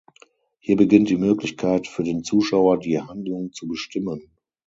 Hier 0.57 0.77
beginnt 0.77 1.11
die 1.11 1.15
Möglichkeit 1.15 1.85
für 1.85 2.01
den 2.03 2.23
Zuschauer 2.23 2.79
die 2.79 2.99
Handlung 2.99 3.51
zu 3.53 3.67
bestimmen. 3.67 4.31